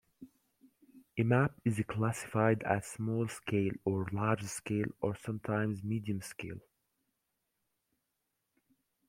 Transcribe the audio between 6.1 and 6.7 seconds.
scale.